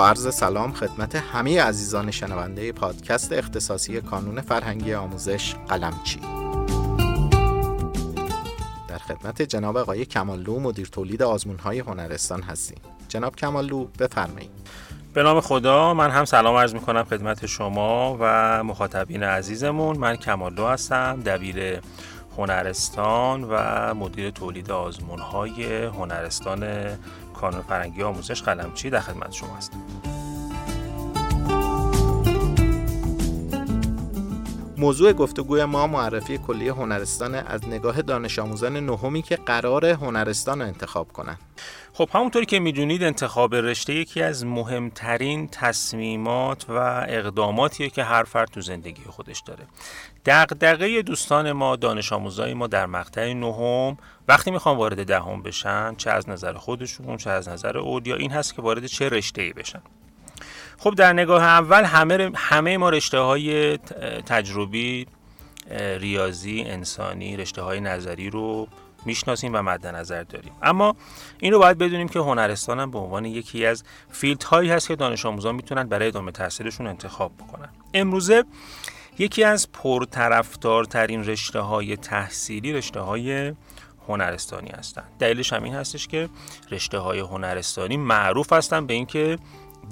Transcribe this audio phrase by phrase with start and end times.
[0.00, 6.20] عرض سلام خدمت همه عزیزان شنونده پادکست اختصاصی کانون فرهنگی آموزش قلمچی.
[8.88, 12.78] در خدمت جناب آقای کماللو مدیر تولید آزمون های هنرستان هستیم.
[13.08, 14.50] جناب کماللو بفرمایید.
[15.14, 19.98] به نام خدا من هم سلام عرض می کنم خدمت شما و مخاطبین عزیزمون.
[19.98, 21.80] من کماللو هستم دبیر
[22.38, 26.86] هنرستان و مدیر تولید آزمون های هنرستان
[27.34, 29.78] کانون فرنگی آموزش قلمچی در خدمت شما هستم
[34.78, 40.66] موضوع گفتگوی ما معرفی کلی هنرستان از نگاه دانش آموزان نهمی که قرار هنرستان رو
[40.66, 41.38] انتخاب کنند.
[41.96, 48.48] خب همونطوری که می‌دونید انتخاب رشته یکی از مهمترین تصمیمات و اقداماتیه که هر فرد
[48.48, 49.64] تو زندگی خودش داره.
[50.26, 56.10] دغدغه دوستان ما دانش آموزای ما در مقطع نهم وقتی می‌خوان وارد دهم بشن چه
[56.10, 59.82] از نظر خودشون چه از نظر اولیا این هست که وارد چه رشته ای بشن.
[60.78, 63.78] خب در نگاه اول همه, همه ما رشته های
[64.26, 65.06] تجربی
[65.98, 68.68] ریاضی انسانی رشته های نظری رو
[69.06, 70.52] می‌شناسیم و مد نظر داریم.
[70.62, 70.96] اما
[71.38, 74.96] این رو باید بدونیم که هنرستان هم به عنوان یکی از فیلد هایی هست که
[74.96, 77.68] دانش آموزان می‌تونن برای ادامه تحصیلشون انتخاب بکنن.
[77.94, 78.44] امروزه
[79.18, 83.52] یکی از پرطرفدارترین رشته های تحصیلی رشته های
[84.08, 86.28] هنرستانی هستند دلیلش هم این هستش که
[86.70, 89.38] رشته های هنرستانی معروف هستن به اینکه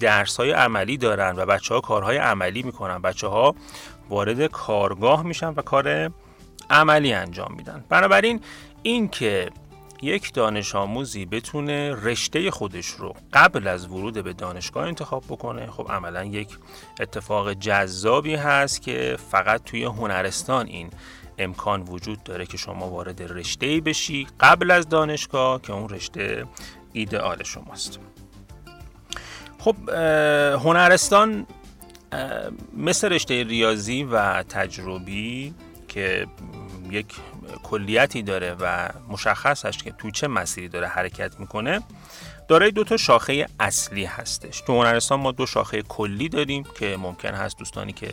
[0.00, 2.98] درس های عملی دارن و بچه ها کارهای عملی می‌کنن.
[2.98, 3.54] بچه ها
[4.10, 6.10] وارد کارگاه میشن و کار
[6.70, 7.84] عملی انجام میدن.
[7.88, 8.40] بنابراین
[8.82, 9.50] اینکه
[10.02, 15.86] یک دانش آموزی بتونه رشته خودش رو قبل از ورود به دانشگاه انتخاب بکنه خب
[15.90, 16.48] عملا یک
[17.00, 20.90] اتفاق جذابی هست که فقط توی هنرستان این
[21.38, 26.44] امکان وجود داره که شما وارد رشته بشی قبل از دانشگاه که اون رشته
[26.92, 27.98] ایدئال شماست.
[29.58, 29.88] خب
[30.64, 31.46] هنرستان
[32.76, 35.54] مثل رشته ریاضی و تجربی
[35.94, 36.26] که
[36.90, 37.06] یک
[37.62, 41.80] کلیتی داره و مشخص هست که تو چه مسیری داره حرکت می‌کنه
[42.48, 44.60] دارای دو تا شاخه اصلی هستش.
[44.60, 48.12] تو هنرستان ما دو شاخه کلی داریم که ممکن هست دوستانی که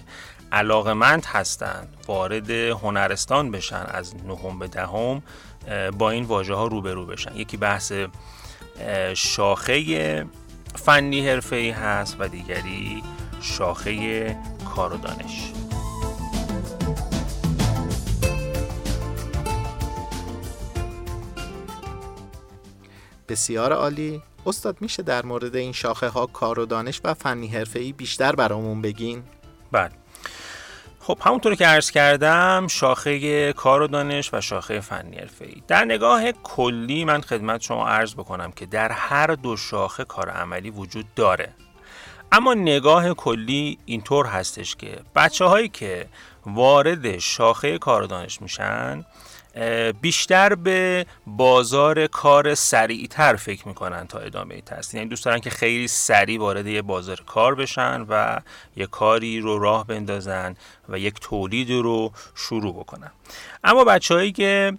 [0.52, 5.22] علاقمند هستند وارد هنرستان بشن از نهم به دهم
[5.98, 7.36] با این واژه ها روبرو بشن.
[7.36, 7.94] یکی بحث
[9.14, 10.26] شاخه
[10.76, 13.04] فنی حرفه ای هست و دیگری
[13.42, 14.38] شاخه
[14.76, 15.52] کار و دانش
[23.32, 24.22] بسیار عالی.
[24.46, 28.36] استاد میشه در مورد این شاخه ها کار و دانش و فنی حرفه ای بیشتر
[28.36, 29.24] برامون بگین؟
[29.72, 29.92] بله.
[31.00, 35.86] خب همونطور که عرض کردم شاخه کار و دانش و شاخه فنی حرفه ای در
[35.86, 41.06] نگاه کلی من خدمت شما عرض بکنم که در هر دو شاخه کار عملی وجود
[41.16, 41.54] داره.
[42.32, 46.08] اما نگاه کلی اینطور هستش که بچه هایی که
[46.46, 49.06] وارد شاخه کار و دانش میشن
[50.02, 54.98] بیشتر به بازار کار سریعتر فکر می‌کنن تا ادامه تحصیل.
[54.98, 58.42] یعنی دوست دارن که خیلی سریع وارد یه بازار کار بشن و
[58.76, 60.56] یه کاری رو راه بندازن
[60.90, 63.12] و یک تولید رو شروع بکنن.
[63.64, 64.78] اما بچههایی که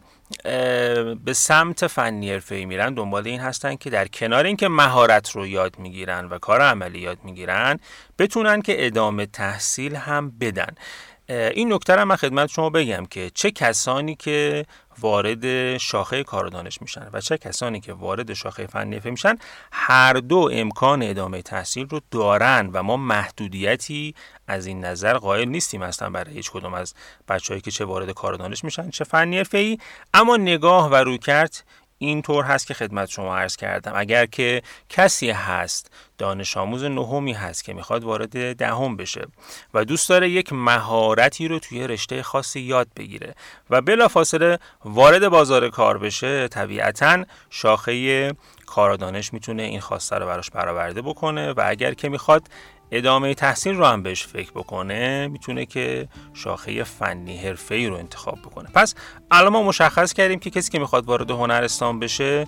[1.25, 5.78] به سمت فنی حرفه‌ای میرن دنبال این هستن که در کنار اینکه مهارت رو یاد
[5.78, 7.81] می‌گیرن و کار عملی یاد می‌گیرن
[8.19, 10.75] بتونن که ادامه تحصیل هم بدن.
[11.32, 14.66] این نکته رو من خدمت شما بگم که چه کسانی که
[15.00, 19.38] وارد شاخه کار دانش میشن و چه کسانی که وارد شاخه فنی میشن
[19.72, 24.15] هر دو امکان ادامه تحصیل رو دارن و ما محدودیتی
[24.47, 26.94] از این نظر قائل نیستیم اصلا برای هیچ کدوم از
[27.28, 29.78] بچههایی که چه وارد کار دانش میشن چه فنی ای.
[30.14, 31.64] اما نگاه و روکرد
[32.02, 33.92] این طور هست که خدمت شما عرض کردم.
[33.94, 39.26] اگر که کسی هست دانش آموز نهمی هست که می‌خواد وارد دهم بشه
[39.74, 43.34] و دوست داره یک مهارتی رو توی رشته خاصی یاد بگیره
[43.70, 48.34] و بلافاصله وارد بازار کار بشه طبیعتا شاخه
[48.66, 52.43] کار دانش می‌تونه این خواسته رو براش برآورده بکنه و اگر که می‌خواد
[52.94, 58.39] ادامه تحصیل رو هم بهش فکر بکنه می‌تونه که شاخه فنی حرفه ای رو انتخاب
[58.39, 58.69] بکنه.
[58.75, 58.94] پس
[59.31, 62.47] الان ما مشخص کردیم که کسی که می‌خواد وارد هنرستان بشه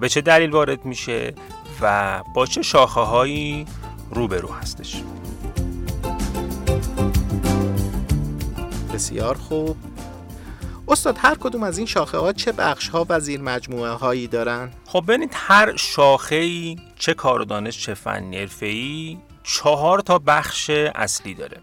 [0.00, 1.34] به چه دلیل وارد میشه
[1.80, 3.66] و با چه شاخه هایی
[4.10, 5.02] روبرو هستش.
[8.94, 9.76] بسیار خوب.
[10.88, 14.70] استاد هر کدوم از این شاخه ها چه بخش ها و زیر مجموعه هایی دارن؟
[14.86, 20.70] خب ببینید هر شاخه ای چه کار و دانش چه فنی ای چهار تا بخش
[20.70, 21.60] اصلی داره.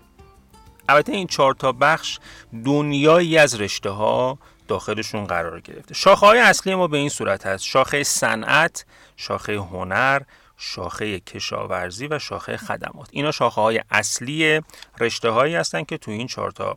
[0.90, 2.20] البته این چهار تا بخش
[2.66, 4.38] دنیایی از رشته ها
[4.68, 5.94] داخلشون قرار گرفته.
[5.94, 7.64] شاخه های اصلی ما به این صورت هست.
[7.64, 8.86] شاخه صنعت
[9.16, 10.22] شاخه هنر
[10.58, 13.08] شاخه کشاورزی و شاخه خدمات.
[13.12, 14.62] اینا شاخه های اصلی
[15.00, 16.76] رشته هایی هستن که تو این چهارتا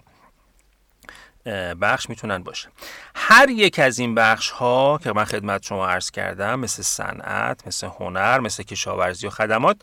[1.81, 2.69] بخش می‌تونن باشه.
[3.14, 7.87] هر یک از این بخش ها که من خدمت شما عرض کردم مثل صنعت مثل
[7.87, 9.76] هنر مثل کشاورزی و خدمات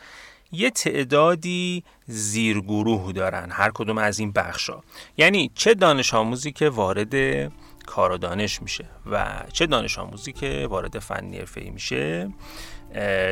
[0.51, 4.83] یه تعدادی زیرگروه دارن هر کدوم از این بخش ها
[5.17, 7.13] یعنی چه دانش آموزی که وارد
[7.85, 12.29] کار و دانش میشه و چه دانش آموزی که وارد فنی حرفه‌ای میشه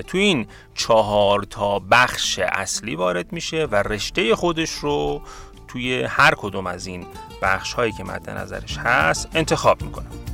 [0.07, 5.21] تو این چهار تا بخش اصلی وارد میشه و رشته خودش رو
[5.67, 7.05] توی هر کدوم از این
[7.41, 10.26] بخش هایی که مد نظرش هست انتخاب می‌کنه.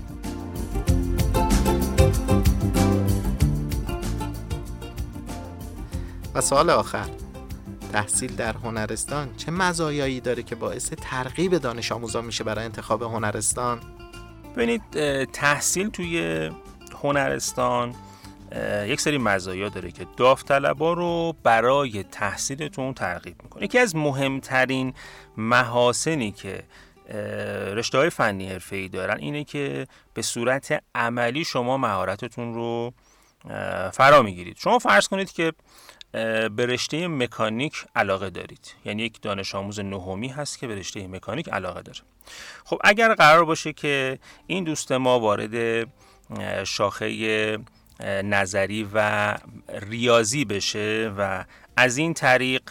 [6.36, 7.10] و سوال آخر.
[7.92, 13.82] تحصیل در هنرستان چه مزایایی داره که باعث ترغیب دانش آموزان میشه برای انتخاب هنرستان؟
[14.56, 14.82] ببینید
[15.26, 16.50] تحصیل توی
[17.04, 17.96] هنرستان
[18.86, 23.64] یک سری مزایا داره که داوطلبا رو برای تحصیلتون ترغیب می‌کنه.
[23.64, 24.94] یکی از مهمترین
[25.38, 26.64] محاسنی که
[27.76, 32.94] رشته های فنی حرفه ای دارن اینه که به صورت عملی شما مهارتتون رو
[33.94, 34.58] فرا می‌گیرید.
[34.58, 35.54] شما فرض کنید که
[36.56, 38.76] به رشته مکانیک علاقه دارید.
[38.86, 42.00] یعنی یک دانش آموز نهمی هست که به رشته مکانیک علاقه داره.
[42.66, 45.88] خب اگر قرار باشه که این دوست ما وارد
[46.64, 47.58] شاخه
[48.24, 49.38] نظری و
[49.70, 51.46] ریاضی بشه و
[51.78, 52.62] از این طریق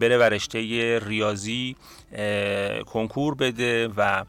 [0.00, 0.58] بره و رشته
[0.98, 1.76] ریاضی
[2.86, 4.24] کنکور بده و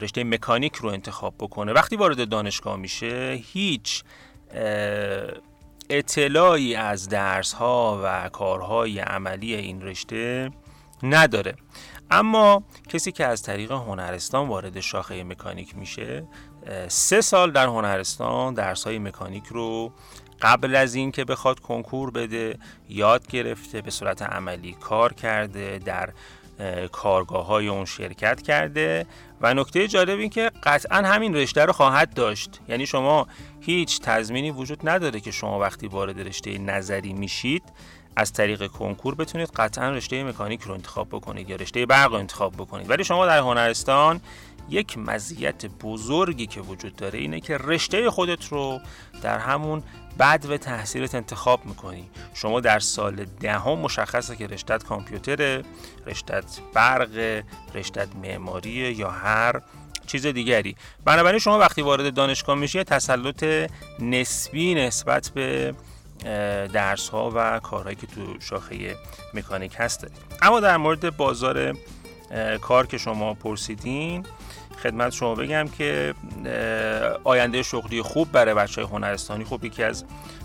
[0.00, 4.04] رشته مکانیک رو انتخاب بکنه وقتی وارد دانشگاه میشه هیچ
[5.90, 10.50] اطلاعی از درس ها و کارهای عملی این رشته
[11.02, 11.54] نداره.
[12.10, 16.24] اما کسی که از طریق هنرستان وارد شاخه مکانیک میشه
[16.88, 19.92] سه سال در هنرستان درس های مکانیک رو
[20.42, 22.58] قبل از اینکه بخواد کنکور بده
[22.88, 26.12] یاد گرفته به صورت عملی کار کرده در
[26.92, 29.06] کارگاه های اون شرکت کرده
[29.40, 32.60] و نکته جالب این که قطعا همین رشته رو خواهد داشت.
[32.68, 33.26] یعنی شما
[33.60, 37.62] هیچ تضمینی وجود نداره که شما وقتی وارد رشته نظری میشید
[38.16, 42.52] از طریق کنکور بتونید قطعا رشته مکانیک رو انتخاب بکنید یا رشته برق رو انتخاب
[42.52, 42.90] بکنید.
[42.90, 44.20] ولی شما در هنرستان
[44.68, 48.80] یک مزیت بزرگی که وجود داره اینه که رشته خودت رو
[49.22, 49.82] در همون
[50.18, 52.10] بعد و تحصیلت انتخاب می‌کنی.
[52.34, 55.62] شما در سال دهم ده مشخصه که رشتت کامپیوتر
[56.06, 56.44] رشتت
[56.74, 57.42] برق
[57.74, 59.60] رشتت معماری یا هر
[60.06, 60.76] چیز دیگری.
[61.04, 65.74] بنابراین شما وقتی وارد دانشگاه میشی تسلط نسبی نسبت به
[66.72, 68.96] درس ها و کارهایی که تو شاخه
[69.34, 70.06] مکانیک هست
[70.42, 71.76] اما در مورد بازار
[72.60, 74.26] کار که شما پرسیدین
[74.82, 76.14] خدمت شما بگم که
[77.24, 80.04] آینده شغلی خوب برای بچه های هنرستانی خوب یکی از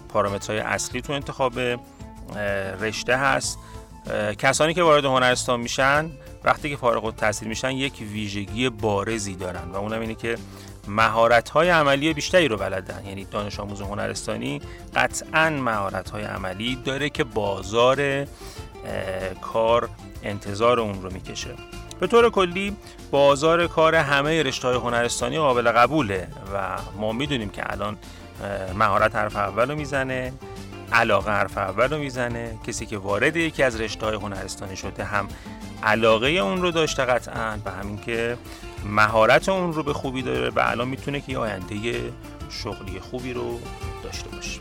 [0.10, 1.60] پارامترهای اصلی تو انتخاب
[2.82, 3.60] رشته هست.
[4.38, 6.10] کسانی که وارد هنرستان میشن
[6.44, 10.38] وقتی که فارغ التحصیل میشن یک ویژگی بارزی دارن و اونم اینه که
[10.88, 13.06] مهارت های عملی بیشتری رو بلدن.
[13.06, 14.62] یعنی دانش آموز هنرستانی
[14.96, 18.26] قطعا مهارت های عملی داره که بازار
[19.42, 19.90] کار
[20.24, 21.50] انتظار اون رو می‌کشه.
[22.00, 22.76] به طور کلی
[23.12, 27.98] بازار کار همه رشته های هنرستانی قابل قبوله و ما می‌دونیم که الان
[28.76, 30.34] مهارت حرف اول رو می‌زنه.
[30.92, 35.28] علاقه حرف اول رو می‌زنه کسی که وارد یکی از رشته های هنرستانی شده هم
[35.84, 38.38] علاقه اون رو داشته قطعا و همین که
[38.86, 41.76] مهارت اون رو به خوبی داره و الان می‌تونه که آینده
[42.50, 43.60] شغلی خوبی رو
[44.04, 44.60] داشته باشه.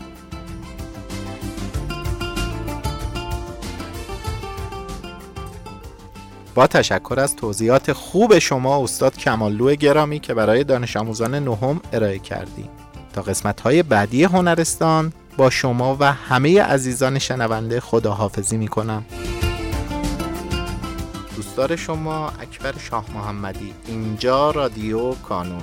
[6.54, 12.18] با تشکر از توضیحات خوب شما استاد کماللو گرامی که برای دانش آموزان نهم ارائه
[12.18, 12.68] کردیم.
[13.12, 19.04] تا قسمت های بعدی هنرستان با شما و همه عزیزان شنونده خداحافظی می کنم
[21.36, 25.62] دوستدار شما اکبر شاه محمدی اینجا رادیو کانون.